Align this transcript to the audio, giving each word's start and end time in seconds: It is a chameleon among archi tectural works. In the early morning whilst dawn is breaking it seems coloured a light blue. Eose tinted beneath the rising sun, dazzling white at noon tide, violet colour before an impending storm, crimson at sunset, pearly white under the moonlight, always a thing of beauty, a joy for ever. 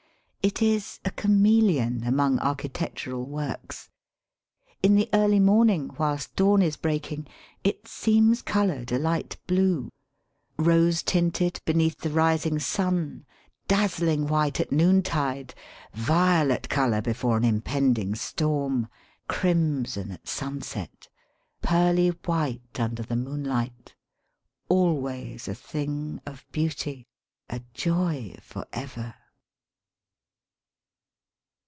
It 0.43 0.59
is 0.59 0.99
a 1.05 1.11
chameleon 1.11 2.03
among 2.03 2.39
archi 2.39 2.69
tectural 2.69 3.27
works. 3.27 3.91
In 4.81 4.95
the 4.95 5.07
early 5.13 5.39
morning 5.39 5.91
whilst 5.99 6.35
dawn 6.35 6.63
is 6.63 6.77
breaking 6.77 7.27
it 7.63 7.87
seems 7.87 8.41
coloured 8.41 8.91
a 8.91 8.97
light 8.97 9.37
blue. 9.45 9.91
Eose 10.57 11.05
tinted 11.05 11.61
beneath 11.63 11.99
the 11.99 12.09
rising 12.09 12.57
sun, 12.57 13.27
dazzling 13.67 14.25
white 14.25 14.59
at 14.59 14.71
noon 14.71 15.03
tide, 15.03 15.53
violet 15.93 16.69
colour 16.69 17.03
before 17.03 17.37
an 17.37 17.45
impending 17.45 18.15
storm, 18.15 18.87
crimson 19.27 20.09
at 20.09 20.27
sunset, 20.27 21.07
pearly 21.61 22.07
white 22.25 22.79
under 22.79 23.03
the 23.03 23.15
moonlight, 23.15 23.93
always 24.69 25.47
a 25.47 25.53
thing 25.53 26.19
of 26.25 26.47
beauty, 26.51 27.05
a 27.47 27.61
joy 27.75 28.33
for 28.41 28.65
ever. 28.73 29.13